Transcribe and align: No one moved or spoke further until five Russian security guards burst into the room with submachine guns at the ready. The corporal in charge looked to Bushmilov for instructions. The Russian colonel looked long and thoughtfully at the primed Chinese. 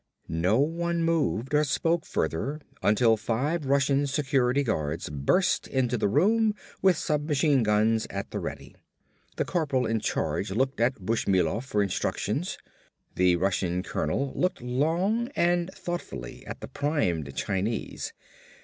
No 0.27 0.57
one 0.59 1.03
moved 1.03 1.53
or 1.53 1.63
spoke 1.63 2.07
further 2.07 2.59
until 2.81 3.17
five 3.17 3.67
Russian 3.67 4.07
security 4.07 4.63
guards 4.63 5.11
burst 5.11 5.67
into 5.67 5.95
the 5.95 6.07
room 6.07 6.55
with 6.81 6.97
submachine 6.97 7.61
guns 7.61 8.07
at 8.09 8.31
the 8.31 8.39
ready. 8.39 8.75
The 9.35 9.45
corporal 9.45 9.85
in 9.85 9.99
charge 9.99 10.49
looked 10.49 10.77
to 10.77 10.89
Bushmilov 10.99 11.65
for 11.65 11.83
instructions. 11.83 12.57
The 13.13 13.35
Russian 13.35 13.83
colonel 13.83 14.33
looked 14.35 14.63
long 14.63 15.27
and 15.35 15.69
thoughtfully 15.71 16.47
at 16.47 16.61
the 16.61 16.67
primed 16.67 17.35
Chinese. 17.35 18.11